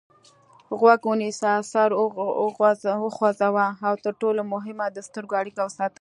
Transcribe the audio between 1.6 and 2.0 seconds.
سر